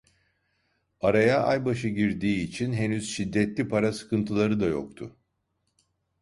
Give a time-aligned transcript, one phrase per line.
[1.01, 5.15] Araya ay başı girdiği için henüz şiddetli para sıkıntıları da yoktu.